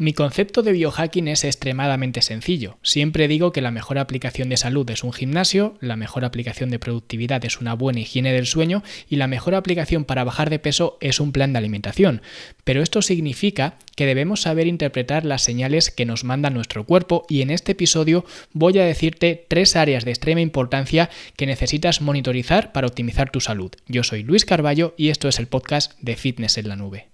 Mi 0.00 0.12
concepto 0.12 0.62
de 0.62 0.70
biohacking 0.70 1.26
es 1.26 1.42
extremadamente 1.42 2.22
sencillo. 2.22 2.78
Siempre 2.82 3.26
digo 3.26 3.50
que 3.50 3.60
la 3.60 3.72
mejor 3.72 3.98
aplicación 3.98 4.48
de 4.48 4.56
salud 4.56 4.88
es 4.90 5.02
un 5.02 5.12
gimnasio, 5.12 5.76
la 5.80 5.96
mejor 5.96 6.24
aplicación 6.24 6.70
de 6.70 6.78
productividad 6.78 7.44
es 7.44 7.60
una 7.60 7.74
buena 7.74 7.98
higiene 7.98 8.32
del 8.32 8.46
sueño 8.46 8.84
y 9.10 9.16
la 9.16 9.26
mejor 9.26 9.56
aplicación 9.56 10.04
para 10.04 10.22
bajar 10.22 10.50
de 10.50 10.60
peso 10.60 10.98
es 11.00 11.18
un 11.18 11.32
plan 11.32 11.52
de 11.52 11.58
alimentación. 11.58 12.22
Pero 12.62 12.80
esto 12.80 13.02
significa 13.02 13.74
que 13.96 14.06
debemos 14.06 14.42
saber 14.42 14.68
interpretar 14.68 15.24
las 15.24 15.42
señales 15.42 15.90
que 15.90 16.06
nos 16.06 16.22
manda 16.22 16.48
nuestro 16.48 16.84
cuerpo 16.84 17.26
y 17.28 17.42
en 17.42 17.50
este 17.50 17.72
episodio 17.72 18.24
voy 18.52 18.78
a 18.78 18.84
decirte 18.84 19.46
tres 19.48 19.74
áreas 19.74 20.04
de 20.04 20.12
extrema 20.12 20.40
importancia 20.40 21.10
que 21.34 21.46
necesitas 21.46 22.02
monitorizar 22.02 22.70
para 22.70 22.86
optimizar 22.86 23.30
tu 23.30 23.40
salud. 23.40 23.72
Yo 23.88 24.04
soy 24.04 24.22
Luis 24.22 24.44
Carballo 24.44 24.94
y 24.96 25.08
esto 25.08 25.26
es 25.26 25.40
el 25.40 25.48
podcast 25.48 25.98
de 26.00 26.14
Fitness 26.14 26.56
en 26.56 26.68
la 26.68 26.76
Nube. 26.76 27.08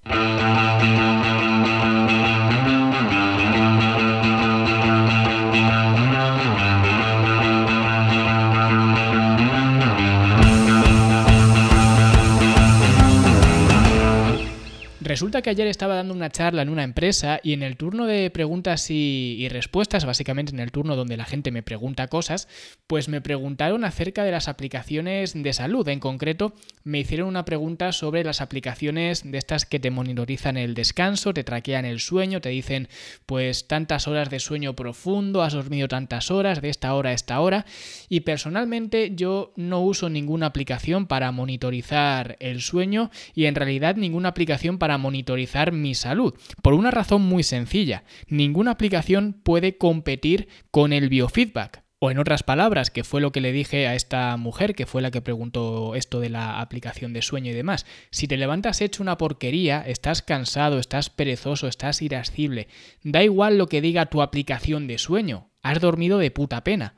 Resulta 15.14 15.42
que 15.42 15.50
ayer 15.50 15.68
estaba 15.68 15.95
dando 15.95 16.12
una 16.12 16.28
charla 16.28 16.62
en 16.62 16.68
una 16.68 16.82
empresa 16.82 17.38
y 17.41 17.52
en 17.52 17.62
el 17.62 17.77
turno 17.77 18.06
de 18.06 18.30
preguntas 18.30 18.91
y, 18.91 19.46
respuestas, 19.48 20.05
básicamente 20.05 20.50
en 20.50 20.59
el 20.59 20.72
turno 20.72 20.96
donde 20.96 21.16
la 21.16 21.24
gente 21.24 21.52
me 21.52 21.62
pregunta 21.62 22.09
cosas, 22.09 22.48
pues 22.88 23.09
me 23.09 23.20
preguntaron 23.20 23.84
acerca 23.84 24.24
de 24.24 24.32
las 24.32 24.48
aplicaciones 24.48 25.41
de 25.41 25.52
salud. 25.52 25.86
En 25.86 26.00
concreto, 26.00 26.52
me 26.82 26.98
hicieron 26.98 27.28
una 27.28 27.45
pregunta 27.45 27.92
sobre 27.92 28.24
las 28.24 28.41
aplicaciones 28.41 29.22
de 29.30 29.38
estas 29.38 29.66
que 29.66 29.78
te 29.78 29.92
monitorizan 29.92 30.56
el 30.56 30.74
descanso, 30.74 31.33
te 31.33 31.44
traquean 31.44 31.84
el 31.84 32.00
sueño, 32.00 32.41
te 32.41 32.48
dicen 32.48 32.88
pues 33.24 33.69
tantas 33.69 34.08
horas 34.08 34.30
de 34.30 34.41
sueño 34.41 34.74
profundo, 34.74 35.44
has 35.44 35.52
dormido 35.52 35.86
tantas 35.86 36.33
horas, 36.33 36.60
de 36.60 36.70
esta 36.70 36.92
hora 36.92 37.11
a 37.11 37.12
esta 37.12 37.39
hora. 37.39 37.67
Y 38.08 38.22
personalmente 38.22 39.12
yo 39.14 39.52
no 39.55 39.80
uso 39.80 40.08
ninguna 40.08 40.46
aplicación 40.46 41.06
para 41.06 41.30
monitorizar 41.30 42.36
el 42.41 42.61
sueño 42.62 43.12
y 43.33 43.44
en 43.44 43.55
realidad 43.55 43.94
ninguna 43.94 44.30
aplicación 44.30 44.78
para 44.78 45.03
monitorizar 45.05 45.70
mi 45.70 45.94
salud. 45.94 46.34
Por 46.62 46.72
una 46.72 46.91
razón 46.91 47.20
muy 47.22 47.42
sencilla, 47.42 48.05
ninguna 48.27 48.70
aplicación 48.70 49.34
puede 49.44 49.77
competir 49.77 50.48
con 50.70 50.94
el 50.94 51.11
biofeedback. 51.11 51.84
O 51.98 52.11
en 52.11 52.19
otras 52.19 52.42
palabras, 52.42 52.91
que 52.91 53.05
fue 53.05 53.20
lo 53.20 53.33
que 53.33 53.42
le 53.42 53.52
dije 53.52 53.86
a 53.86 53.94
esta 53.94 54.36
mujer, 54.38 54.74
que 54.74 54.86
fue 54.86 55.02
la 55.02 55.11
que 55.11 55.20
preguntó 55.20 55.94
esto 55.94 56.20
de 56.20 56.30
la 56.30 56.61
aplicación 56.61 57.12
de 57.12 57.22
sueño 57.22 57.50
y 57.50 57.55
demás. 57.55 57.86
Si 58.11 58.27
te 58.27 58.38
levantas 58.38 58.80
hecho 58.80 59.02
una 59.02 59.19
porquería, 59.19 59.84
estás 59.86 60.22
cansado, 60.22 60.78
estás 60.78 61.11
perezoso, 61.11 61.68
estás 61.68 62.00
irascible, 62.02 62.68
da 63.02 63.22
igual 63.22 63.58
lo 63.58 63.68
que 63.68 63.80
diga 63.83 64.06
tu 64.06 64.22
aplicación 64.22 64.86
de 64.86 64.98
sueño, 64.98 65.50
has 65.62 65.80
dormido 65.80 66.18
de 66.18 66.30
puta 66.30 66.64
pena. 66.64 66.94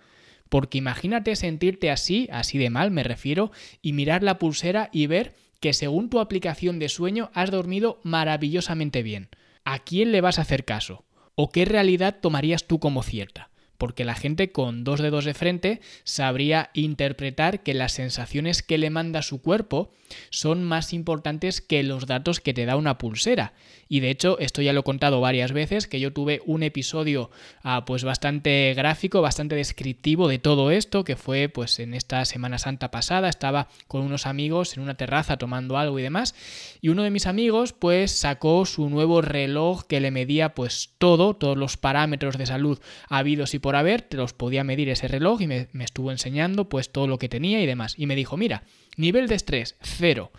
Porque 0.48 0.78
imagínate 0.78 1.34
sentirte 1.34 1.90
así, 1.90 2.28
así 2.32 2.56
de 2.56 2.70
mal 2.70 2.90
me 2.92 3.02
refiero, 3.02 3.50
y 3.82 3.92
mirar 3.92 4.22
la 4.22 4.38
pulsera 4.38 4.90
y 4.92 5.06
ver 5.06 5.34
que 5.60 5.72
según 5.72 6.10
tu 6.10 6.20
aplicación 6.20 6.78
de 6.78 6.88
sueño 6.88 7.30
has 7.34 7.50
dormido 7.50 8.00
maravillosamente 8.02 9.02
bien. 9.02 9.28
¿A 9.64 9.80
quién 9.80 10.12
le 10.12 10.20
vas 10.20 10.38
a 10.38 10.42
hacer 10.42 10.64
caso? 10.64 11.04
¿O 11.34 11.50
qué 11.50 11.64
realidad 11.64 12.18
tomarías 12.20 12.66
tú 12.66 12.78
como 12.78 13.02
cierta? 13.02 13.50
Porque 13.78 14.04
la 14.04 14.14
gente 14.14 14.52
con 14.52 14.84
dos 14.84 15.00
dedos 15.00 15.24
de 15.24 15.34
frente 15.34 15.80
sabría 16.04 16.70
interpretar 16.74 17.62
que 17.62 17.74
las 17.74 17.92
sensaciones 17.92 18.62
que 18.62 18.78
le 18.78 18.90
manda 18.90 19.22
su 19.22 19.40
cuerpo 19.42 19.92
son 20.30 20.64
más 20.64 20.92
importantes 20.92 21.60
que 21.60 21.82
los 21.82 22.06
datos 22.06 22.40
que 22.40 22.54
te 22.54 22.66
da 22.66 22.76
una 22.76 22.98
pulsera. 22.98 23.52
Y 23.88 24.00
de 24.00 24.10
hecho, 24.10 24.38
esto 24.40 24.62
ya 24.62 24.72
lo 24.72 24.80
he 24.80 24.84
contado 24.84 25.20
varias 25.20 25.52
veces, 25.52 25.86
que 25.86 26.00
yo 26.00 26.12
tuve 26.12 26.42
un 26.44 26.62
episodio 26.62 27.30
ah, 27.62 27.84
pues 27.86 28.02
bastante 28.04 28.74
gráfico, 28.74 29.22
bastante 29.22 29.54
descriptivo 29.54 30.28
de 30.28 30.38
todo 30.38 30.70
esto, 30.70 31.04
que 31.04 31.16
fue 31.16 31.48
pues 31.48 31.78
en 31.78 31.94
esta 31.94 32.24
Semana 32.24 32.58
Santa 32.58 32.90
pasada, 32.90 33.28
estaba 33.28 33.68
con 33.86 34.02
unos 34.02 34.26
amigos 34.26 34.76
en 34.76 34.82
una 34.82 34.96
terraza 34.96 35.36
tomando 35.36 35.78
algo 35.78 35.98
y 35.98 36.02
demás, 36.02 36.34
y 36.80 36.88
uno 36.88 37.02
de 37.02 37.10
mis 37.10 37.26
amigos 37.26 37.72
pues 37.72 38.10
sacó 38.10 38.66
su 38.66 38.88
nuevo 38.88 39.22
reloj 39.22 39.84
que 39.84 40.00
le 40.00 40.10
medía 40.10 40.54
pues 40.54 40.90
todo, 40.98 41.34
todos 41.34 41.56
los 41.56 41.76
parámetros 41.76 42.38
de 42.38 42.46
salud 42.46 42.80
habidos 43.08 43.54
y 43.54 43.58
por 43.66 43.74
haber, 43.74 44.02
te 44.02 44.16
los 44.16 44.32
podía 44.32 44.62
medir 44.62 44.88
ese 44.90 45.08
reloj 45.08 45.40
y 45.40 45.48
me, 45.48 45.66
estuvo 45.80 46.12
enseñando 46.12 46.68
pues 46.68 46.88
todo 46.92 47.08
lo 47.08 47.18
que 47.18 47.28
tenía 47.28 47.60
y 47.60 47.66
demás. 47.66 47.94
Y 47.98 48.06
me 48.06 48.14
dijo, 48.14 48.36
mira, 48.36 48.62
nivel 48.96 49.26
de 49.26 49.34
estrés, 49.34 49.74
cero. 49.80 50.30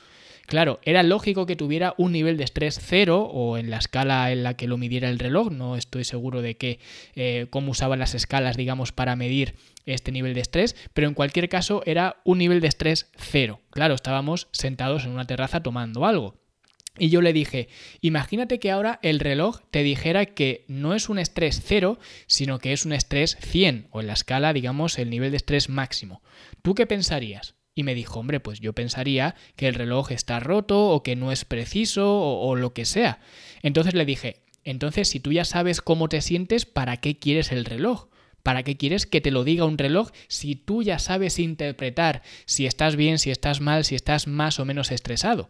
Claro, 0.46 0.80
era 0.84 1.04
lógico 1.04 1.46
que 1.46 1.58
tuviera 1.58 1.94
un 1.98 2.14
nivel 2.14 2.38
de 2.38 2.46
estrés 2.46 2.80
cero 2.82 3.24
o 3.24 3.58
en 3.58 3.70
la 3.70 3.80
escala 3.80 4.32
en 4.32 4.44
la 4.44 4.54
que 4.54 4.66
lo 4.66 4.78
midiera 4.78 5.10
el 5.10 5.20
reloj. 5.20 5.52
No 5.52 5.76
estoy 5.76 6.06
seguro 6.06 6.42
de 6.42 6.56
que 6.56 6.80
eh, 7.16 7.48
cómo 7.50 7.72
usaban 7.72 8.00
las 8.00 8.16
escalas, 8.16 8.56
digamos, 8.56 8.94
para 8.94 9.18
medir 9.18 9.56
este 9.86 10.14
nivel 10.14 10.34
de 10.34 10.40
estrés, 10.40 10.78
pero 10.94 11.10
en 11.10 11.14
cualquier 11.14 11.50
caso 11.50 11.84
era 11.86 12.22
un 12.24 12.38
nivel 12.38 12.62
de 12.62 12.70
estrés 12.70 13.12
cero. 13.18 13.60
Claro, 13.72 13.94
estábamos 13.94 14.48
sentados 14.54 15.04
en 15.04 15.12
una 15.12 15.28
terraza 15.28 15.62
tomando 15.62 16.06
algo. 16.06 16.47
Y 17.00 17.09
yo 17.09 17.22
le 17.22 17.34
dije, 17.34 17.69
imagínate 18.02 18.59
que 18.59 18.72
ahora 18.72 19.00
el 19.03 19.19
reloj 19.19 19.62
te 19.72 19.84
dijera 19.84 20.25
que 20.25 20.66
no 20.68 20.94
es 20.94 21.09
un 21.09 21.19
estrés 21.19 21.62
cero, 21.63 22.00
sino 22.25 22.59
que 22.59 22.74
es 22.74 22.85
un 22.85 22.94
estrés 22.94 23.38
100, 23.41 23.88
o 23.91 24.02
en 24.02 24.08
la 24.08 24.13
escala, 24.13 24.53
digamos, 24.53 24.97
el 24.97 25.09
nivel 25.09 25.31
de 25.31 25.38
estrés 25.38 25.69
máximo. 25.69 26.22
¿Tú 26.62 26.75
qué 26.75 26.88
pensarías? 26.88 27.56
Y 27.75 27.84
me 27.84 27.94
dijo, 27.94 28.19
hombre, 28.19 28.40
pues 28.40 28.59
yo 28.59 28.74
pensaría 28.74 29.36
que 29.56 29.68
el 29.68 29.75
reloj 29.75 30.12
está 30.12 30.40
roto 30.40 30.90
o 30.90 31.03
que 31.03 31.16
no 31.16 31.31
es 31.31 31.46
preciso 31.46 32.12
o, 32.12 32.47
o 32.47 32.56
lo 32.56 32.74
que 32.74 32.86
sea. 32.86 33.19
Entonces 33.62 33.94
le 33.94 34.06
dije, 34.06 34.41
entonces 34.63 35.07
si 35.07 35.19
tú 35.19 35.31
ya 35.31 35.46
sabes 35.46 35.81
cómo 35.81 36.09
te 36.09 36.22
sientes, 36.22 36.66
¿para 36.66 36.97
qué 36.97 37.19
quieres 37.19 37.52
el 37.52 37.66
reloj? 37.66 38.07
¿Para 38.41 38.63
qué 38.63 38.78
quieres 38.78 39.06
que 39.06 39.22
te 39.22 39.30
lo 39.30 39.44
diga 39.44 39.66
un 39.66 39.78
reloj 39.78 40.09
si 40.30 40.56
tú 40.56 40.81
ya 40.81 41.00
sabes 41.00 41.38
interpretar 41.38 42.22
si 42.46 42.66
estás 42.66 42.96
bien, 42.96 43.19
si 43.19 43.30
estás 43.30 43.62
mal, 43.62 43.84
si 43.84 43.94
estás 43.94 44.25
más 44.25 44.59
o 44.59 44.66
menos 44.66 44.91
estresado? 44.91 45.50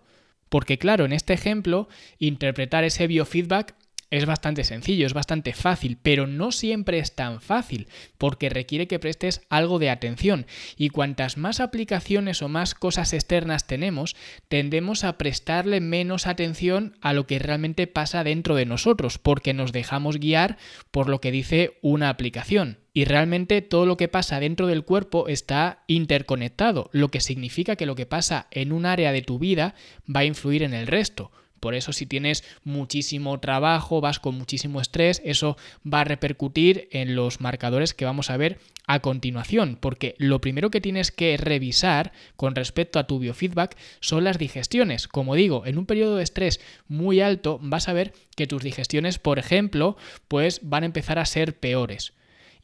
Porque 0.50 0.78
claro, 0.78 1.06
en 1.06 1.13
este 1.13 1.34
ejemplo, 1.34 1.88
interpretar 2.19 2.84
ese 2.84 3.08
biofeedback 3.08 3.75
es 4.09 4.25
bastante 4.25 4.63
sencillo, 4.63 5.06
es 5.06 5.13
bastante 5.13 5.53
fácil, 5.53 5.97
pero 6.01 6.28
no 6.28 6.51
siempre 6.51 7.00
es 7.00 7.16
tan 7.16 7.41
fácil, 7.41 7.88
porque 8.18 8.50
requiere 8.50 8.88
que 8.88 9.00
prestes 9.00 9.41
algo 9.50 9.79
de 9.79 9.90
atención. 9.90 10.45
Y 10.78 10.90
cuantas 10.90 11.38
más 11.38 11.59
aplicaciones 11.59 12.41
o 12.41 12.47
más 12.47 12.73
cosas 12.73 13.13
externas 13.13 13.68
tenemos, 13.68 14.16
tendemos 14.47 15.03
a 15.03 15.18
prestarle 15.18 15.81
menos 15.81 16.25
atención 16.25 16.95
a 17.01 17.13
lo 17.13 17.28
que 17.28 17.40
realmente 17.40 17.88
pasa 17.88 18.23
dentro 18.23 18.56
de 18.56 18.66
nosotros, 18.66 19.18
porque 19.18 19.53
nos 19.53 19.73
dejamos 19.73 20.19
guiar 20.19 20.57
por 20.91 21.09
lo 21.09 21.19
que 21.19 21.31
dice 21.31 21.78
una 21.81 22.09
aplicación. 22.09 22.79
Y 22.94 23.06
realmente 23.06 23.62
todo 23.62 23.85
lo 23.85 23.95
que 23.97 24.07
pasa 24.07 24.39
dentro 24.39 24.66
del 24.66 24.84
cuerpo 24.84 25.28
está 25.28 25.84
interconectado, 25.85 26.89
lo 26.94 27.09
que 27.09 27.19
significa 27.19 27.75
que 27.75 27.85
lo 27.85 27.94
que 27.94 28.07
pasa 28.07 28.47
en 28.51 28.72
un 28.72 28.85
área 28.85 29.12
de 29.12 29.22
tu 29.22 29.38
vida 29.38 29.75
va 30.13 30.22
a 30.22 30.25
influir 30.25 30.63
en 30.63 30.74
el 30.74 30.88
resto. 30.88 31.31
Por 31.59 31.75
eso 31.75 31.94
si 31.94 32.06
tienes 32.06 32.44
muchísimo 32.63 33.40
trabajo, 33.40 34.01
vas 34.01 34.19
con 34.19 34.35
muchísimo 34.35 34.81
estrés, 34.81 35.22
eso 35.25 35.57
va 35.85 36.01
a 36.01 36.06
repercutir 36.06 36.88
en 36.91 37.16
los 37.16 37.41
marcadores 37.41 37.94
que 37.94 38.06
vamos 38.06 38.29
a 38.29 38.38
ver 38.38 38.59
a 38.88 39.01
continuación, 39.01 39.78
porque 39.79 40.16
lo 40.18 40.40
primero 40.40 40.72
que 40.72 40.81
tienes 40.81 41.12
que 41.12 41.35
revisar 41.38 42.13
con 42.35 42.56
respecto 42.56 43.00
a 43.00 43.06
tu 43.06 43.19
biofeedback 43.19 43.78
son 44.00 44.23
las 44.23 44.38
digestiones. 44.38 45.07
Como 45.07 45.35
digo, 45.35 45.66
en 45.66 45.78
un 45.78 45.85
periodo 45.85 46.16
de 46.16 46.23
estrés 46.23 46.62
muy 46.88 47.19
alto 47.19 47.59
vas 47.62 47.89
a 47.89 47.94
ver 47.94 48.13
que 48.35 48.47
tus 48.47 48.63
digestiones, 48.63 49.19
por 49.19 49.39
ejemplo, 49.39 49.97
pues 50.28 50.62
van 50.63 50.84
a 50.84 50.88
empezar 50.88 51.19
a 51.19 51.25
ser 51.25 51.59
peores. 51.59 52.13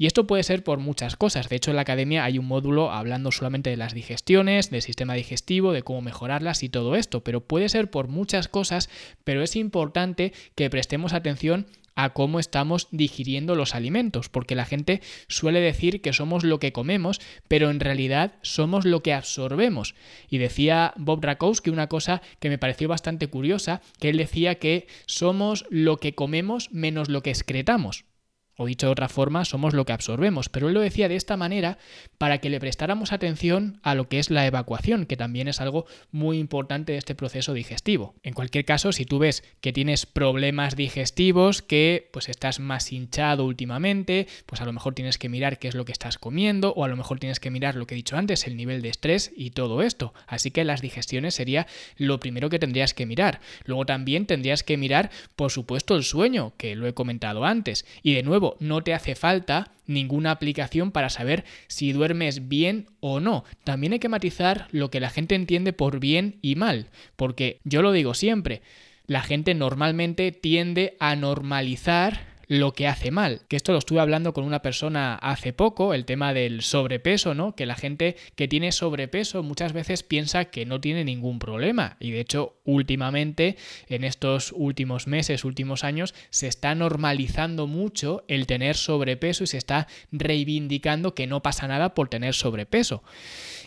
Y 0.03 0.05
esto 0.05 0.27
puede 0.27 0.43
ser 0.43 0.65
por 0.65 0.79
muchas 0.79 1.15
cosas. 1.15 1.47
De 1.47 1.55
hecho, 1.55 1.71
en 1.71 1.77
la 1.77 1.83
academia 1.83 2.25
hay 2.25 2.37
un 2.37 2.45
módulo 2.45 2.91
hablando 2.91 3.31
solamente 3.31 3.69
de 3.69 3.77
las 3.77 3.93
digestiones, 3.93 4.69
del 4.69 4.81
sistema 4.81 5.13
digestivo, 5.13 5.71
de 5.71 5.81
cómo 5.81 6.01
mejorarlas 6.01 6.61
y 6.63 6.67
todo 6.67 6.97
esto. 6.97 7.23
Pero 7.23 7.47
puede 7.47 7.69
ser 7.69 7.89
por 7.89 8.09
muchas 8.09 8.49
cosas, 8.49 8.89
pero 9.23 9.41
es 9.41 9.55
importante 9.55 10.33
que 10.55 10.69
prestemos 10.69 11.13
atención 11.13 11.67
a 11.95 12.09
cómo 12.09 12.41
estamos 12.41 12.89
digiriendo 12.91 13.55
los 13.55 13.75
alimentos, 13.75 14.27
porque 14.27 14.55
la 14.55 14.65
gente 14.65 15.01
suele 15.29 15.61
decir 15.61 16.01
que 16.01 16.11
somos 16.11 16.43
lo 16.43 16.59
que 16.59 16.73
comemos, 16.73 17.21
pero 17.47 17.69
en 17.69 17.79
realidad 17.79 18.33
somos 18.41 18.83
lo 18.83 19.03
que 19.03 19.13
absorbemos. 19.13 19.95
Y 20.29 20.37
decía 20.37 20.93
Bob 20.97 21.23
Rakowski 21.23 21.69
una 21.69 21.87
cosa 21.87 22.21
que 22.41 22.49
me 22.49 22.57
pareció 22.57 22.89
bastante 22.89 23.27
curiosa, 23.27 23.81
que 24.01 24.09
él 24.09 24.17
decía 24.17 24.55
que 24.55 24.85
somos 25.05 25.63
lo 25.69 25.95
que 25.95 26.13
comemos 26.13 26.69
menos 26.73 27.07
lo 27.07 27.23
que 27.23 27.29
excretamos. 27.29 28.03
O 28.55 28.65
dicho 28.67 28.87
de 28.87 28.91
otra 28.91 29.09
forma, 29.09 29.45
somos 29.45 29.73
lo 29.73 29.85
que 29.85 29.93
absorbemos. 29.93 30.49
Pero 30.49 30.67
él 30.67 30.73
lo 30.73 30.81
decía 30.81 31.09
de 31.09 31.15
esta 31.15 31.37
manera 31.37 31.77
para 32.17 32.37
que 32.37 32.49
le 32.49 32.59
prestáramos 32.59 33.11
atención 33.11 33.79
a 33.83 33.95
lo 33.95 34.07
que 34.07 34.19
es 34.19 34.29
la 34.29 34.45
evacuación, 34.45 35.05
que 35.05 35.17
también 35.17 35.47
es 35.47 35.59
algo 35.61 35.85
muy 36.11 36.37
importante 36.37 36.91
de 36.91 36.97
este 36.97 37.15
proceso 37.15 37.53
digestivo. 37.53 38.15
En 38.23 38.33
cualquier 38.33 38.65
caso, 38.65 38.91
si 38.91 39.05
tú 39.05 39.19
ves 39.19 39.43
que 39.61 39.73
tienes 39.73 40.05
problemas 40.05 40.75
digestivos, 40.75 41.61
que 41.61 42.09
pues 42.13 42.29
estás 42.29 42.59
más 42.59 42.91
hinchado 42.91 43.45
últimamente, 43.45 44.27
pues 44.45 44.61
a 44.61 44.65
lo 44.65 44.73
mejor 44.73 44.93
tienes 44.93 45.17
que 45.17 45.29
mirar 45.29 45.59
qué 45.59 45.67
es 45.67 45.75
lo 45.75 45.85
que 45.85 45.91
estás 45.91 46.17
comiendo, 46.17 46.73
o 46.73 46.83
a 46.83 46.87
lo 46.87 46.95
mejor 46.95 47.19
tienes 47.19 47.39
que 47.39 47.51
mirar 47.51 47.75
lo 47.75 47.87
que 47.87 47.95
he 47.95 47.97
dicho 47.97 48.17
antes, 48.17 48.47
el 48.47 48.55
nivel 48.55 48.81
de 48.81 48.89
estrés 48.89 49.31
y 49.35 49.51
todo 49.51 49.81
esto. 49.81 50.13
Así 50.27 50.51
que 50.51 50.63
las 50.63 50.81
digestiones 50.81 51.35
sería 51.35 51.67
lo 51.97 52.19
primero 52.19 52.49
que 52.49 52.59
tendrías 52.59 52.93
que 52.93 53.05
mirar. 53.05 53.41
Luego 53.65 53.85
también 53.85 54.25
tendrías 54.25 54.63
que 54.63 54.77
mirar, 54.77 55.09
por 55.35 55.51
supuesto, 55.51 55.95
el 55.95 56.03
sueño, 56.03 56.53
que 56.57 56.75
lo 56.75 56.87
he 56.87 56.93
comentado 56.93 57.45
antes. 57.45 57.85
Y 58.01 58.13
de 58.13 58.23
no 58.59 58.83
te 58.83 58.93
hace 58.93 59.15
falta 59.15 59.71
ninguna 59.85 60.31
aplicación 60.31 60.91
para 60.91 61.09
saber 61.09 61.43
si 61.67 61.91
duermes 61.91 62.47
bien 62.47 62.87
o 62.99 63.19
no. 63.19 63.43
También 63.63 63.93
hay 63.93 63.99
que 63.99 64.09
matizar 64.09 64.67
lo 64.71 64.89
que 64.89 64.99
la 64.99 65.09
gente 65.09 65.35
entiende 65.35 65.73
por 65.73 65.99
bien 65.99 66.37
y 66.41 66.55
mal, 66.55 66.87
porque 67.15 67.59
yo 67.63 67.81
lo 67.81 67.91
digo 67.91 68.13
siempre, 68.13 68.61
la 69.05 69.21
gente 69.21 69.53
normalmente 69.53 70.31
tiende 70.31 70.95
a 70.99 71.15
normalizar 71.15 72.32
lo 72.47 72.73
que 72.73 72.87
hace 72.87 73.11
mal. 73.11 73.41
Que 73.47 73.55
esto 73.55 73.71
lo 73.71 73.77
estuve 73.77 73.99
hablando 73.99 74.33
con 74.33 74.43
una 74.43 74.61
persona 74.61 75.15
hace 75.15 75.53
poco, 75.53 75.93
el 75.93 76.05
tema 76.05 76.33
del 76.33 76.61
sobrepeso, 76.61 77.33
¿no? 77.33 77.55
Que 77.55 77.65
la 77.65 77.75
gente 77.75 78.15
que 78.35 78.47
tiene 78.47 78.71
sobrepeso 78.71 79.43
muchas 79.43 79.73
veces 79.73 80.03
piensa 80.03 80.45
que 80.45 80.65
no 80.65 80.79
tiene 80.81 81.03
ningún 81.03 81.39
problema. 81.39 81.97
Y 81.99 82.11
de 82.11 82.19
hecho, 82.19 82.55
últimamente, 82.63 83.57
en 83.87 84.03
estos 84.03 84.53
últimos 84.55 85.07
meses, 85.07 85.45
últimos 85.45 85.83
años, 85.83 86.13
se 86.29 86.47
está 86.47 86.75
normalizando 86.75 87.67
mucho 87.67 88.23
el 88.27 88.47
tener 88.47 88.75
sobrepeso 88.75 89.43
y 89.43 89.47
se 89.47 89.57
está 89.57 89.87
reivindicando 90.11 91.15
que 91.15 91.27
no 91.27 91.41
pasa 91.41 91.67
nada 91.67 91.93
por 91.93 92.09
tener 92.09 92.33
sobrepeso. 92.33 93.03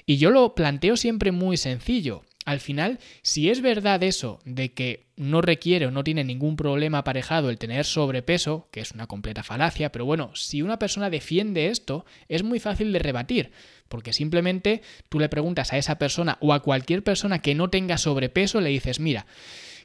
Y 0.06 0.18
yo 0.18 0.30
lo 0.30 0.54
planteo 0.54 0.96
siempre 0.96 1.32
muy 1.32 1.56
sencillo. 1.56 2.22
Al 2.46 2.60
final, 2.60 3.00
si 3.22 3.50
es 3.50 3.60
verdad 3.60 4.04
eso 4.04 4.38
de 4.44 4.72
que 4.72 5.08
no 5.16 5.42
requiere 5.42 5.86
o 5.86 5.90
no 5.90 6.04
tiene 6.04 6.22
ningún 6.22 6.54
problema 6.54 6.98
aparejado 6.98 7.50
el 7.50 7.58
tener 7.58 7.84
sobrepeso, 7.84 8.68
que 8.70 8.78
es 8.78 8.92
una 8.92 9.08
completa 9.08 9.42
falacia, 9.42 9.90
pero 9.90 10.04
bueno, 10.04 10.30
si 10.36 10.62
una 10.62 10.78
persona 10.78 11.10
defiende 11.10 11.70
esto, 11.70 12.06
es 12.28 12.44
muy 12.44 12.60
fácil 12.60 12.92
de 12.92 13.00
rebatir, 13.00 13.50
porque 13.88 14.12
simplemente 14.12 14.82
tú 15.08 15.18
le 15.18 15.28
preguntas 15.28 15.72
a 15.72 15.78
esa 15.78 15.98
persona 15.98 16.38
o 16.40 16.52
a 16.52 16.62
cualquier 16.62 17.02
persona 17.02 17.42
que 17.42 17.56
no 17.56 17.68
tenga 17.68 17.98
sobrepeso, 17.98 18.60
le 18.60 18.70
dices, 18.70 19.00
mira, 19.00 19.26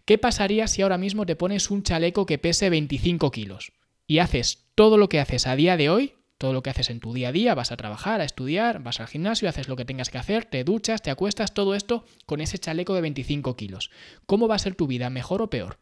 ¿qué 0.05 0.19
pasaría 0.19 0.67
si 0.67 0.83
ahora 0.83 0.99
mismo 0.99 1.25
te 1.25 1.35
pones 1.35 1.71
un 1.71 1.81
chaleco 1.81 2.27
que 2.27 2.37
pese 2.37 2.69
25 2.69 3.31
kilos? 3.31 3.71
Y 4.05 4.19
haces 4.19 4.67
todo 4.75 4.97
lo 4.97 5.09
que 5.09 5.19
haces 5.19 5.47
a 5.47 5.55
día 5.55 5.77
de 5.77 5.89
hoy, 5.89 6.13
todo 6.41 6.53
lo 6.53 6.63
que 6.63 6.71
haces 6.71 6.89
en 6.89 6.99
tu 6.99 7.13
día 7.13 7.29
a 7.29 7.31
día, 7.31 7.53
vas 7.53 7.71
a 7.71 7.77
trabajar, 7.77 8.19
a 8.19 8.23
estudiar, 8.23 8.81
vas 8.81 8.99
al 8.99 9.05
gimnasio, 9.05 9.47
haces 9.47 9.67
lo 9.67 9.75
que 9.75 9.85
tengas 9.85 10.09
que 10.09 10.17
hacer, 10.17 10.43
te 10.43 10.63
duchas, 10.63 11.03
te 11.03 11.11
acuestas, 11.11 11.53
todo 11.53 11.75
esto 11.75 12.03
con 12.25 12.41
ese 12.41 12.57
chaleco 12.57 12.95
de 12.95 13.01
25 13.01 13.55
kilos. 13.55 13.91
¿Cómo 14.25 14.47
va 14.47 14.55
a 14.55 14.59
ser 14.59 14.73
tu 14.73 14.87
vida? 14.87 15.11
¿Mejor 15.11 15.43
o 15.43 15.51
peor? 15.51 15.77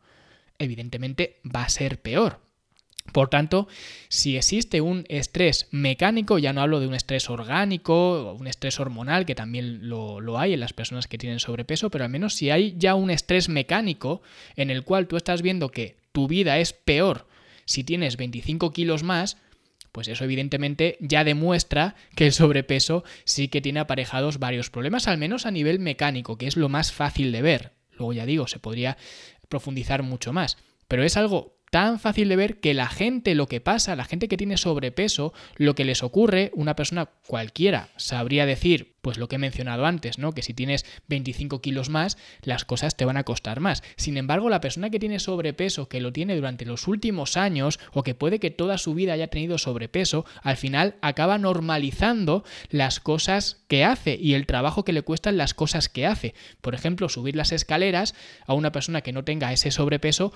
Evidentemente 0.58 1.40
va 1.46 1.64
a 1.64 1.70
ser 1.70 2.02
peor. 2.02 2.42
Por 3.14 3.30
tanto, 3.30 3.70
si 4.10 4.36
existe 4.36 4.82
un 4.82 5.06
estrés 5.08 5.70
mecánico, 5.72 6.38
ya 6.40 6.52
no 6.52 6.60
hablo 6.60 6.82
de 6.82 6.88
un 6.88 6.94
estrés 6.94 7.30
orgánico 7.30 8.32
o 8.32 8.34
un 8.34 8.48
estrés 8.48 8.82
hormonal, 8.82 9.26
que 9.26 9.36
también 9.36 9.88
lo, 9.88 10.20
lo, 10.20 10.40
hay 10.40 10.52
en 10.52 10.60
las 10.60 10.74
personas 10.74 11.08
que 11.08 11.18
tienen 11.18 11.40
sobrepeso, 11.40 11.90
pero 11.90 12.04
al 12.04 12.12
menos 12.12 12.34
si 12.34 12.50
hay 12.50 12.76
ya 12.78 12.96
un 12.96 13.12
estrés 13.12 13.48
mecánico 13.48 14.22
en 14.58 14.72
el 14.72 14.84
cual 14.84 15.08
tú 15.08 15.16
estás 15.16 15.42
viendo 15.42 15.70
que 15.70 15.96
tu 16.12 16.28
vida 16.28 16.60
es 16.60 16.74
peor 16.74 17.28
si 17.64 17.84
tienes 17.84 18.18
25 18.18 18.74
kilos 18.74 19.04
más, 19.04 19.38
pues 19.92 20.08
eso 20.08 20.24
evidentemente 20.24 20.98
ya 21.00 21.24
demuestra 21.24 21.96
que 22.16 22.26
el 22.28 22.34
sobrepeso 22.34 23.04
sí 23.26 23.48
que 23.48 23.62
tiene 23.62 23.80
aparejados 23.80 24.40
varios 24.40 24.70
problemas, 24.70 25.08
al 25.08 25.18
menos 25.18 25.46
a 25.46 25.52
nivel 25.52 25.80
mecánico, 25.80 26.38
que 26.38 26.48
es 26.48 26.58
lo 26.58 26.70
más 26.70 26.92
fácil 26.92 27.32
de 27.32 27.42
ver. 27.42 27.72
Luego 27.92 28.14
ya 28.14 28.26
digo, 28.26 28.48
se 28.48 28.60
podría 28.60 28.98
profundizar 29.50 30.04
mucho 30.04 30.32
más. 30.34 30.58
Pero 30.88 31.04
es 31.04 31.18
algo 31.18 31.60
tan 31.70 32.00
fácil 32.00 32.30
de 32.30 32.36
ver 32.36 32.60
que 32.60 32.74
la 32.74 32.88
gente 32.88 33.36
lo 33.36 33.48
que 33.48 33.62
pasa, 33.62 33.96
la 33.96 34.06
gente 34.06 34.28
que 34.28 34.38
tiene 34.38 34.58
sobrepeso, 34.58 35.34
lo 35.56 35.76
que 35.76 35.86
les 35.86 36.04
ocurre, 36.04 36.52
una 36.54 36.76
persona 36.76 37.10
cualquiera 37.28 37.90
sabría 37.98 38.46
decir, 38.46 38.96
pues 39.02 39.18
lo 39.18 39.28
que 39.28 39.36
he 39.36 39.40
mencionado 39.40 39.86
antes, 39.86 40.18
¿no? 40.18 40.32
Que 40.32 40.42
si 40.42 40.54
tienes 40.54 40.86
25 41.08 41.62
kilos 41.62 41.90
más, 41.90 42.18
las 42.42 42.66
cosas 42.66 42.96
te 42.96 43.06
van 43.06 43.18
a 43.18 43.24
costar 43.24 43.60
más. 43.60 43.84
Sin 43.96 44.18
embargo, 44.18 44.50
la 44.50 44.62
persona 44.62 44.90
que 44.90 45.00
tiene 45.00 45.20
sobrepeso, 45.20 45.88
que 45.88 46.02
lo 46.02 46.14
tiene 46.14 46.36
durante 46.36 46.66
los 46.66 46.88
últimos 46.88 47.38
años, 47.38 47.80
o 47.94 48.04
que 48.04 48.16
puede 48.16 48.40
que 48.40 48.52
toda 48.52 48.78
su 48.78 48.94
vida 48.94 49.14
haya 49.14 49.28
tenido 49.28 49.58
sobrepeso, 49.58 50.26
al 50.42 50.58
final 50.58 50.96
acaba 51.02 51.38
normalizando 51.38 52.44
las 52.70 53.00
cosas 53.00 53.64
que 53.68 53.84
hace 53.84 54.18
y 54.20 54.34
el 54.34 54.46
trabajo 54.46 54.84
que 54.84 54.94
le 54.94 55.02
cuestan 55.02 55.38
las 55.38 55.54
cosas 55.54 55.90
que 55.90 56.06
hace. 56.06 56.34
Por 56.62 56.76
ejemplo, 56.76 57.10
subir 57.10 57.36
las 57.36 57.52
escaleras 57.52 58.16
a 58.46 58.54
una 58.54 58.72
persona 58.72 59.02
que 59.02 59.14
no 59.14 59.24
tenga 59.24 59.54
ese 59.54 59.72
sobrepeso, 59.72 60.34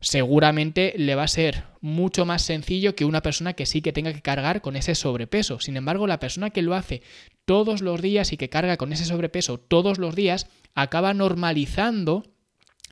seguramente 0.00 0.94
le 0.96 1.14
va 1.14 1.24
a 1.24 1.28
ser 1.28 1.64
mucho 1.80 2.26
más 2.26 2.42
sencillo 2.42 2.94
que 2.94 3.04
una 3.04 3.22
persona 3.22 3.54
que 3.54 3.66
sí 3.66 3.80
que 3.80 3.92
tenga 3.92 4.12
que 4.12 4.22
cargar 4.22 4.60
con 4.60 4.76
ese 4.76 4.94
sobrepeso. 4.94 5.60
Sin 5.60 5.76
embargo, 5.76 6.06
la 6.06 6.20
persona 6.20 6.50
que 6.50 6.62
lo 6.62 6.74
hace 6.74 7.02
todos 7.46 7.80
los 7.80 8.02
días 8.02 8.32
y 8.32 8.36
que 8.36 8.50
carga 8.50 8.76
con 8.76 8.92
ese 8.92 9.06
sobrepeso 9.06 9.58
todos 9.58 9.98
los 9.98 10.14
días, 10.14 10.48
acaba 10.74 11.14
normalizando 11.14 12.24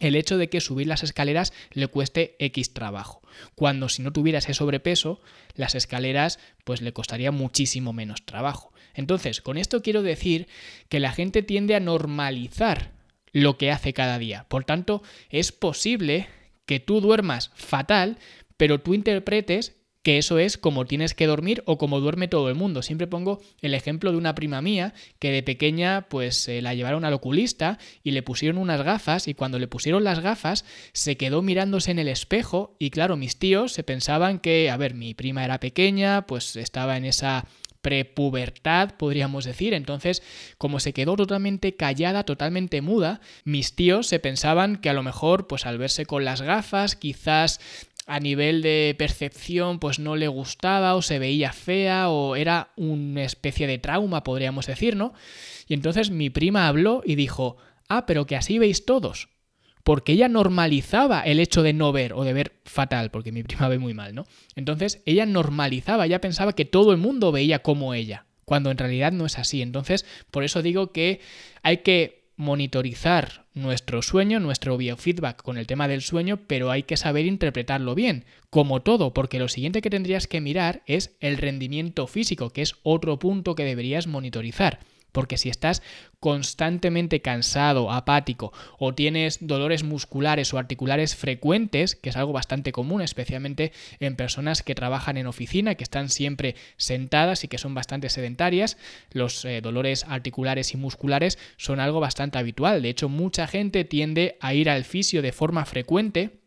el 0.01 0.17
hecho 0.17 0.39
de 0.39 0.49
que 0.49 0.61
subir 0.61 0.87
las 0.87 1.03
escaleras 1.03 1.53
le 1.73 1.87
cueste 1.87 2.37
X 2.39 2.73
trabajo. 2.73 3.23
Cuando 3.55 3.89
si 3.89 4.03
no 4.03 4.13
tuviera 4.13 4.39
ese 4.39 4.55
sobrepeso, 4.55 5.21
las 5.55 5.75
escaleras 5.75 6.39
pues 6.65 6.81
le 6.81 6.93
costaría 6.93 7.31
muchísimo 7.31 7.93
menos 7.93 8.25
trabajo. 8.25 8.73
Entonces, 8.95 9.41
con 9.41 9.59
esto 9.59 9.83
quiero 9.83 10.03
decir 10.03 10.49
que 10.89 11.01
la 11.01 11.13
gente 11.13 11.43
tiende 11.43 11.75
a 11.75 11.81
normalizar 11.81 12.93
lo 13.33 13.59
que 13.59 13.73
hace 13.73 13.93
cada 13.93 14.19
día. 14.19 14.47
Por 14.49 14.65
tanto, 14.65 15.03
es 15.31 15.53
posible 15.53 16.29
que 16.67 16.81
tú 16.81 17.01
duermas 17.01 17.51
fatal, 17.55 18.19
pero 18.57 18.81
tú 18.81 18.95
interpretes 18.95 19.77
que 20.05 20.19
eso 20.19 20.39
es 20.39 20.59
como 20.59 20.85
tienes 20.85 21.15
que 21.15 21.27
dormir 21.27 21.65
o 21.67 21.79
como 21.79 21.99
duerme 21.99 22.29
todo 22.29 22.49
el 22.51 22.55
mundo. 22.55 22.83
Siempre 22.83 23.09
pongo 23.09 23.41
el 23.63 23.75
ejemplo 23.75 24.13
de 24.13 24.19
una 24.19 24.35
prima 24.35 24.63
mía 24.63 24.95
que 25.19 25.33
de 25.33 25.43
pequeña 25.43 26.07
pues 26.09 26.49
la 26.49 26.75
llevaron 26.75 27.05
al 27.05 27.15
oculista 27.15 27.79
y 28.05 28.13
le 28.13 28.23
pusieron 28.23 28.59
unas 28.59 28.83
gafas 28.83 29.27
y 29.27 29.35
cuando 29.35 29.59
le 29.59 29.67
pusieron 29.67 30.05
las 30.05 30.21
gafas 30.21 30.67
se 30.93 31.17
quedó 31.17 31.43
mirándose 31.43 31.91
en 31.91 31.99
el 31.99 32.09
espejo 32.09 32.77
y 32.79 32.91
claro, 32.91 33.17
mis 33.17 33.39
tíos 33.39 33.73
se 33.73 33.83
pensaban 33.83 34.39
que, 34.39 34.71
a 34.71 34.77
ver, 34.77 34.95
mi 34.95 35.15
prima 35.15 35.45
era 35.45 35.59
pequeña, 35.59 36.27
pues 36.27 36.55
estaba 36.57 36.99
en 36.99 37.07
esa 37.07 37.47
prepubertad, 37.85 38.93
podríamos 38.97 39.45
decir. 39.45 39.75
Entonces, 39.75 40.23
como 40.57 40.81
se 40.81 40.95
quedó 40.95 41.17
totalmente 41.17 41.77
callada, 41.77 42.25
totalmente 42.25 42.81
muda, 42.81 43.21
mis 43.45 43.77
tíos 43.77 44.07
se 44.07 44.19
pensaban 44.19 44.77
que 44.77 44.89
a 44.89 44.95
lo 44.95 45.03
mejor, 45.03 45.47
pues 45.47 45.67
al 45.67 45.77
verse 45.77 46.07
con 46.07 46.25
las 46.25 46.41
gafas, 46.41 46.97
quizás 46.97 47.61
a 48.07 48.21
nivel 48.21 48.63
de 48.63 48.95
percepción 48.99 49.79
pues 49.79 49.99
no 49.99 50.17
le 50.17 50.29
gustaba 50.29 50.95
o 50.95 51.03
se 51.03 51.19
veía 51.19 51.53
fea 51.53 52.09
o 52.11 52.37
era 52.37 52.73
una 52.77 53.25
especie 53.25 53.67
de 53.67 53.79
trauma, 53.79 54.25
podríamos 54.25 54.67
decir, 54.67 54.97
¿no? 54.97 55.15
Y 55.67 55.75
entonces 55.75 56.11
mi 56.11 56.31
prima 56.31 56.69
habló 56.69 57.03
y 57.05 57.15
dijo, 57.15 57.57
ah, 57.89 58.07
pero 58.07 58.27
que 58.27 58.37
así 58.37 58.59
veis 58.59 58.85
todos. 58.85 59.29
Porque 59.83 60.13
ella 60.13 60.29
normalizaba 60.29 61.21
el 61.21 61.41
hecho 61.41 61.63
de 61.63 61.75
no 61.75 61.93
ver 61.93 62.15
o 62.15 62.25
de 62.25 62.33
ver 62.33 62.61
fatal, 62.65 63.11
porque 63.11 63.33
mi 63.33 63.43
prima 63.43 63.69
ve 63.69 63.79
muy 63.79 63.93
mal, 63.93 64.15
¿no? 64.15 64.27
Entonces 64.57 65.03
ella 65.05 65.27
normalizaba, 65.27 66.07
ella 66.07 66.21
pensaba 66.21 66.55
que 66.55 66.65
todo 66.65 66.93
el 66.93 66.99
mundo 66.99 67.33
veía 67.33 67.61
como 67.61 67.93
ella, 67.93 68.27
cuando 68.47 68.71
en 68.71 68.79
realidad 68.79 69.13
no 69.13 69.27
es 69.27 69.39
así. 69.39 69.61
Entonces, 69.61 70.07
por 70.31 70.45
eso 70.45 70.63
digo 70.63 70.93
que 70.93 71.21
hay 71.63 71.79
que 71.79 72.24
monitorizar 72.37 73.47
nuestro 73.55 74.03
sueño, 74.03 74.41
nuestro 74.41 74.77
biofeedback 74.77 75.43
con 75.43 75.57
el 75.59 75.67
tema 75.67 75.89
del 75.89 76.03
sueño, 76.03 76.41
pero 76.47 76.71
hay 76.71 76.83
que 76.83 76.97
saber 76.97 77.27
interpretarlo 77.27 77.95
bien, 77.95 78.25
como 78.51 78.83
todo, 78.83 79.15
porque 79.15 79.39
lo 79.39 79.49
siguiente 79.49 79.83
que 79.83 79.91
tendrías 79.91 80.27
que 80.27 80.41
mirar 80.41 80.83
es 80.87 81.17
el 81.21 81.37
rendimiento 81.37 82.07
físico, 82.07 82.51
que 82.51 82.63
es 82.63 82.75
otro 82.83 83.19
punto 83.19 83.55
que 83.55 83.65
deberías 83.65 84.07
monitorizar. 84.07 84.81
Porque 85.15 85.39
si 85.39 85.49
estás 85.49 85.81
constantemente 86.19 87.23
cansado, 87.23 87.93
apático 87.93 88.53
o 88.79 88.95
tienes 88.95 89.39
dolores 89.41 89.85
musculares 89.85 90.53
o 90.53 90.59
articulares 90.59 91.15
frecuentes, 91.15 91.95
que 91.95 92.11
es 92.11 92.17
algo 92.17 92.33
bastante 92.33 92.73
común, 92.73 93.01
especialmente 93.01 93.73
en 94.01 94.17
personas 94.17 94.65
que 94.65 94.75
trabajan 94.75 95.17
en 95.17 95.29
oficina, 95.29 95.77
que 95.77 95.85
están 95.85 96.09
siempre 96.09 96.57
sentadas 96.77 97.45
y 97.45 97.49
que 97.49 97.59
son 97.59 97.75
bastante 97.75 98.09
sedentarias, 98.09 98.77
los 99.13 99.45
eh, 99.45 99.61
dolores 99.61 100.05
articulares 100.09 100.75
y 100.75 100.77
musculares 100.77 101.39
son 101.57 101.79
algo 101.79 102.01
bastante 102.01 102.39
habitual. 102.39 102.83
De 102.83 102.89
hecho, 102.89 103.09
mucha 103.09 103.47
gente 103.47 103.85
tiende 103.85 104.37
a 104.41 104.53
ir 104.53 104.69
al 104.69 104.85
fisio 104.85 105.23
de 105.23 105.31
forma 105.31 105.65
frecuente 105.65 106.41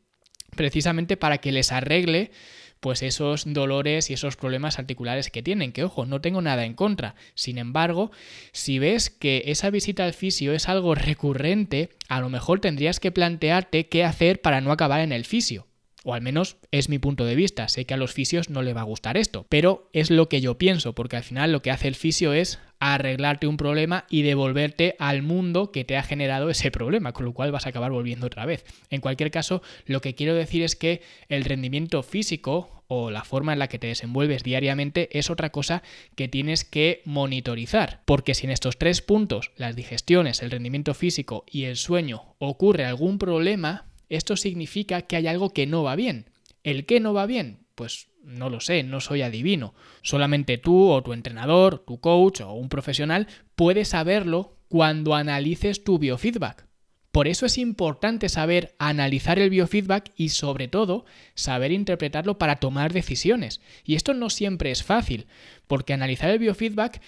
precisamente 0.55 1.15
para 1.15 1.37
que 1.37 1.53
les 1.53 1.71
arregle 1.71 2.31
pues 2.79 3.03
esos 3.03 3.51
dolores 3.53 4.09
y 4.09 4.13
esos 4.13 4.35
problemas 4.35 4.79
articulares 4.79 5.29
que 5.29 5.43
tienen, 5.43 5.71
que 5.71 5.83
ojo, 5.83 6.05
no 6.05 6.21
tengo 6.21 6.41
nada 6.41 6.65
en 6.65 6.73
contra. 6.73 7.15
Sin 7.33 7.57
embargo, 7.57 8.11
si 8.51 8.79
ves 8.79 9.09
que 9.09 9.43
esa 9.47 9.69
visita 9.69 10.05
al 10.05 10.13
fisio 10.13 10.53
es 10.53 10.69
algo 10.69 10.95
recurrente, 10.95 11.89
a 12.07 12.19
lo 12.19 12.29
mejor 12.29 12.59
tendrías 12.59 12.99
que 12.99 13.11
plantearte 13.11 13.87
qué 13.87 14.03
hacer 14.03 14.41
para 14.41 14.61
no 14.61 14.71
acabar 14.71 15.01
en 15.01 15.11
el 15.11 15.25
fisio 15.25 15.67
O 16.09 16.13
al 16.13 16.21
menos 16.21 16.55
es 16.71 16.87
mi 16.87 16.99
punto 16.99 17.25
de 17.25 17.35
vista. 17.35 17.67
Sé 17.67 17.83
que 17.83 17.93
a 17.93 17.97
los 17.97 18.13
fisios 18.13 18.49
no 18.49 18.61
le 18.61 18.71
va 18.71 18.79
a 18.79 18.85
gustar 18.85 19.17
esto, 19.17 19.45
pero 19.49 19.89
es 19.91 20.09
lo 20.09 20.29
que 20.29 20.39
yo 20.39 20.57
pienso, 20.57 20.95
porque 20.95 21.17
al 21.17 21.23
final 21.23 21.51
lo 21.51 21.61
que 21.61 21.69
hace 21.69 21.89
el 21.89 21.95
fisio 21.95 22.31
es 22.31 22.59
arreglarte 22.79 23.45
un 23.45 23.57
problema 23.57 24.05
y 24.09 24.21
devolverte 24.21 24.95
al 24.99 25.21
mundo 25.21 25.73
que 25.73 25.83
te 25.83 25.97
ha 25.97 26.03
generado 26.03 26.49
ese 26.49 26.71
problema, 26.71 27.11
con 27.11 27.25
lo 27.25 27.33
cual 27.33 27.51
vas 27.51 27.65
a 27.65 27.69
acabar 27.71 27.91
volviendo 27.91 28.27
otra 28.27 28.45
vez. 28.45 28.63
En 28.89 29.01
cualquier 29.01 29.31
caso, 29.31 29.61
lo 29.85 29.99
que 29.99 30.15
quiero 30.15 30.33
decir 30.33 30.63
es 30.63 30.77
que 30.77 31.01
el 31.27 31.43
rendimiento 31.43 32.01
físico 32.03 32.85
o 32.87 33.11
la 33.11 33.25
forma 33.25 33.51
en 33.51 33.59
la 33.59 33.67
que 33.67 33.77
te 33.77 33.87
desenvuelves 33.87 34.43
diariamente 34.43 35.09
es 35.19 35.29
otra 35.29 35.49
cosa 35.49 35.83
que 36.15 36.29
tienes 36.29 36.63
que 36.63 37.01
monitorizar, 37.03 38.01
porque 38.05 38.33
si 38.33 38.45
en 38.45 38.51
estos 38.51 38.77
tres 38.77 39.01
puntos, 39.01 39.51
las 39.57 39.75
digestiones, 39.75 40.41
el 40.41 40.51
rendimiento 40.51 40.93
físico 40.93 41.43
y 41.51 41.65
el 41.65 41.75
sueño, 41.75 42.33
ocurre 42.39 42.85
algún 42.85 43.19
problema, 43.19 43.87
esto 44.09 44.37
significa 44.37 45.01
que 45.03 45.15
hay 45.15 45.27
algo 45.27 45.51
que 45.51 45.67
no 45.67 45.83
va 45.83 45.95
bien. 45.95 46.29
¿El 46.63 46.85
qué 46.85 46.99
no 46.99 47.13
va 47.13 47.25
bien? 47.25 47.65
Pues 47.75 48.07
no 48.23 48.49
lo 48.49 48.59
sé, 48.59 48.83
no 48.83 48.99
soy 48.99 49.21
adivino. 49.21 49.73
Solamente 50.01 50.57
tú 50.57 50.89
o 50.89 51.01
tu 51.01 51.13
entrenador, 51.13 51.79
tu 51.79 51.99
coach 51.99 52.41
o 52.41 52.53
un 52.53 52.69
profesional 52.69 53.27
puede 53.55 53.85
saberlo 53.85 54.57
cuando 54.67 55.15
analices 55.15 55.83
tu 55.83 55.97
biofeedback. 55.97 56.67
Por 57.11 57.27
eso 57.27 57.45
es 57.45 57.57
importante 57.57 58.29
saber 58.29 58.75
analizar 58.77 59.39
el 59.39 59.49
biofeedback 59.49 60.11
y 60.15 60.29
sobre 60.29 60.67
todo 60.67 61.05
saber 61.33 61.71
interpretarlo 61.71 62.37
para 62.37 62.57
tomar 62.57 62.93
decisiones. 62.93 63.61
Y 63.83 63.95
esto 63.95 64.13
no 64.13 64.29
siempre 64.29 64.71
es 64.71 64.83
fácil, 64.83 65.25
porque 65.65 65.93
analizar 65.93 66.29
el 66.29 66.39
biofeedback 66.39 67.01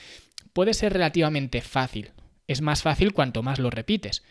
puede 0.54 0.74
ser 0.74 0.94
relativamente 0.94 1.62
fácil. 1.62 2.12
Es 2.48 2.62
más 2.62 2.82
fácil 2.82 3.14
cuanto 3.14 3.44
más 3.44 3.60
lo 3.60 3.70
repites. 3.70 4.24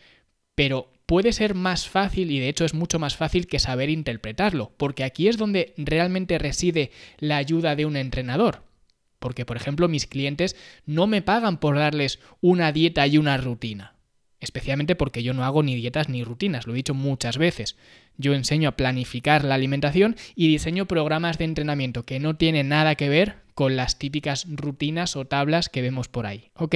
Pero 0.59 0.91
puede 1.05 1.31
ser 1.31 1.55
más 1.55 1.87
fácil 1.87 2.31
y 2.31 2.39
de 2.41 2.49
hecho 2.49 2.65
es 2.65 2.73
mucho 2.73 2.99
más 2.99 3.15
fácil 3.15 3.47
que 3.47 3.59
saber 3.59 3.89
interpretarlo, 3.89 4.73
porque 4.75 5.05
aquí 5.05 5.29
es 5.29 5.37
donde 5.37 5.73
realmente 5.77 6.37
reside 6.37 6.91
la 7.17 7.37
ayuda 7.37 7.77
de 7.77 7.85
un 7.85 7.95
entrenador. 7.95 8.63
Porque, 9.19 9.45
por 9.45 9.55
ejemplo, 9.55 9.87
mis 9.87 10.05
clientes 10.05 10.57
no 10.85 11.07
me 11.07 11.21
pagan 11.21 11.61
por 11.61 11.77
darles 11.77 12.19
una 12.41 12.73
dieta 12.73 13.07
y 13.07 13.17
una 13.17 13.37
rutina. 13.37 13.95
Especialmente 14.41 14.97
porque 14.97 15.23
yo 15.23 15.33
no 15.33 15.45
hago 15.45 15.63
ni 15.63 15.77
dietas 15.77 16.09
ni 16.09 16.25
rutinas, 16.25 16.67
lo 16.67 16.73
he 16.73 16.75
dicho 16.75 16.93
muchas 16.93 17.37
veces. 17.37 17.77
Yo 18.17 18.33
enseño 18.33 18.67
a 18.67 18.75
planificar 18.75 19.45
la 19.45 19.55
alimentación 19.55 20.17
y 20.35 20.49
diseño 20.49 20.87
programas 20.87 21.37
de 21.37 21.45
entrenamiento 21.45 22.03
que 22.03 22.19
no 22.19 22.35
tienen 22.35 22.67
nada 22.67 22.95
que 22.95 23.07
ver 23.07 23.37
con 23.59 23.75
las 23.75 23.99
típicas 23.99 24.45
rutinas 24.49 25.17
o 25.17 25.25
tablas 25.25 25.67
que 25.67 25.81
vemos 25.81 26.07
por 26.07 26.25
ahí, 26.25 26.49
¿ok? 26.55 26.75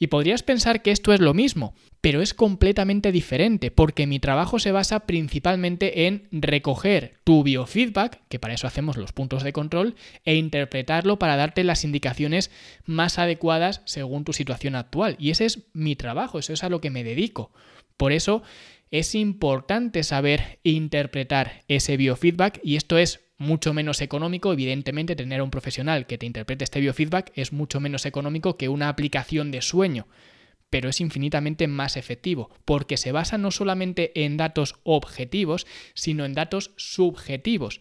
Y 0.00 0.08
podrías 0.08 0.42
pensar 0.42 0.82
que 0.82 0.90
esto 0.90 1.12
es 1.12 1.20
lo 1.20 1.34
mismo, 1.34 1.72
pero 2.00 2.20
es 2.20 2.34
completamente 2.34 3.12
diferente 3.12 3.70
porque 3.70 4.08
mi 4.08 4.18
trabajo 4.18 4.58
se 4.58 4.72
basa 4.72 5.06
principalmente 5.06 6.08
en 6.08 6.26
recoger 6.32 7.20
tu 7.22 7.44
biofeedback, 7.44 8.22
que 8.28 8.40
para 8.40 8.54
eso 8.54 8.66
hacemos 8.66 8.96
los 8.96 9.12
puntos 9.12 9.44
de 9.44 9.52
control, 9.52 9.94
e 10.24 10.34
interpretarlo 10.34 11.20
para 11.20 11.36
darte 11.36 11.62
las 11.62 11.84
indicaciones 11.84 12.50
más 12.86 13.20
adecuadas 13.20 13.82
según 13.84 14.24
tu 14.24 14.32
situación 14.32 14.74
actual. 14.74 15.14
Y 15.20 15.30
ese 15.30 15.44
es 15.44 15.68
mi 15.74 15.94
trabajo, 15.94 16.40
eso 16.40 16.52
es 16.52 16.64
a 16.64 16.70
lo 16.70 16.80
que 16.80 16.90
me 16.90 17.04
dedico. 17.04 17.52
Por 17.96 18.10
eso 18.10 18.42
es 18.90 19.14
importante 19.14 20.02
saber 20.02 20.58
interpretar 20.64 21.62
ese 21.68 21.96
biofeedback 21.96 22.58
y 22.64 22.74
esto 22.74 22.98
es 22.98 23.29
mucho 23.40 23.74
menos 23.74 24.02
económico. 24.02 24.52
Evidentemente, 24.52 25.16
tener 25.16 25.40
a 25.40 25.44
un 25.44 25.50
profesional 25.50 26.06
que 26.06 26.18
te 26.18 26.26
interprete 26.26 26.62
este 26.62 26.80
biofeedback 26.80 27.32
es 27.34 27.52
mucho 27.52 27.80
menos 27.80 28.06
económico 28.06 28.56
que 28.56 28.68
una 28.68 28.88
aplicación 28.88 29.50
de 29.50 29.62
sueño 29.62 30.06
pero 30.70 30.88
es 30.88 31.00
infinitamente 31.00 31.66
más 31.66 31.96
efectivo, 31.96 32.48
porque 32.64 32.96
se 32.96 33.10
basa 33.10 33.38
no 33.38 33.50
solamente 33.50 34.24
en 34.24 34.36
datos 34.36 34.76
objetivos, 34.84 35.66
sino 35.94 36.24
en 36.24 36.32
datos 36.32 36.70
subjetivos, 36.76 37.80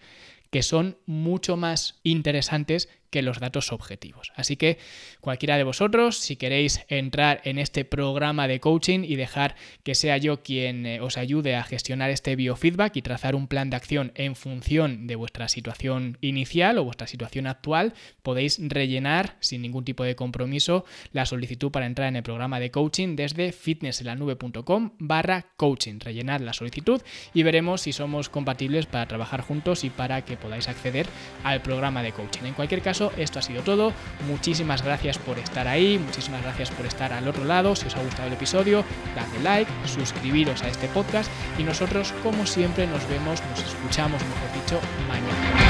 que 0.49 0.63
son 0.63 0.97
mucho 1.05 1.55
más 1.55 1.99
interesantes 2.01 2.89
que 3.09 3.21
los 3.21 3.39
datos 3.39 3.71
objetivos. 3.71 4.31
Así 4.35 4.55
que 4.55 4.77
cualquiera 5.21 5.57
de 5.57 5.63
vosotros, 5.63 6.17
si 6.17 6.35
queréis 6.35 6.81
entrar 6.87 7.41
en 7.43 7.59
este 7.59 7.85
programa 7.85 8.47
de 8.47 8.59
coaching 8.59 9.03
y 9.03 9.15
dejar 9.15 9.55
que 9.83 9.95
sea 9.95 10.17
yo 10.17 10.41
quien 10.43 10.85
eh, 10.85 11.01
os 11.01 11.17
ayude 11.17 11.55
a 11.55 11.63
gestionar 11.63 12.09
este 12.09 12.35
biofeedback 12.35 12.95
y 12.95 13.01
trazar 13.01 13.35
un 13.35 13.47
plan 13.47 13.69
de 13.69 13.75
acción 13.75 14.11
en 14.15 14.35
función 14.35 15.07
de 15.07 15.15
vuestra 15.15 15.47
situación 15.47 16.17
inicial 16.21 16.77
o 16.77 16.83
vuestra 16.83 17.07
situación 17.07 17.47
actual, 17.47 17.93
podéis 18.21 18.59
rellenar 18.61 19.37
sin 19.39 19.61
ningún 19.61 19.85
tipo 19.85 20.03
de 20.03 20.15
compromiso 20.15 20.85
la 21.11 21.25
solicitud 21.25 21.71
para 21.71 21.85
entrar 21.85 22.07
en 22.07 22.15
el 22.15 22.23
programa 22.23 22.59
de 22.59 22.71
coaching 22.71 23.15
desde 23.15 23.51
fitnesselanube.com 23.51 24.91
barra 24.99 25.47
coaching. 25.57 25.99
Rellenad 25.99 26.41
la 26.41 26.53
solicitud 26.53 27.01
y 27.33 27.43
veremos 27.43 27.81
si 27.81 27.93
somos 27.93 28.29
compatibles 28.29 28.85
para 28.85 29.07
trabajar 29.07 29.41
juntos 29.41 29.83
y 29.83 29.89
para 29.89 30.23
que 30.23 30.37
podáis 30.37 30.67
acceder 30.67 31.07
al 31.43 31.61
programa 31.61 32.03
de 32.03 32.11
coaching. 32.11 32.45
En 32.45 32.53
cualquier 32.53 32.81
esto 33.17 33.39
ha 33.39 33.41
sido 33.41 33.61
todo. 33.63 33.93
Muchísimas 34.27 34.83
gracias 34.83 35.17
por 35.17 35.39
estar 35.39 35.67
ahí, 35.67 35.97
muchísimas 35.97 36.41
gracias 36.41 36.69
por 36.71 36.85
estar 36.85 37.13
al 37.13 37.27
otro 37.27 37.45
lado. 37.45 37.75
Si 37.75 37.87
os 37.87 37.95
ha 37.95 38.03
gustado 38.03 38.27
el 38.27 38.33
episodio, 38.33 38.83
dadle 39.15 39.39
like, 39.43 39.71
suscribiros 39.85 40.63
a 40.63 40.69
este 40.69 40.87
podcast 40.89 41.31
y 41.57 41.63
nosotros, 41.63 42.13
como 42.23 42.45
siempre, 42.45 42.87
nos 42.87 43.07
vemos, 43.09 43.41
nos 43.49 43.59
escuchamos, 43.59 44.21
mejor 44.21 44.61
dicho, 44.61 44.79
mañana. 45.07 45.68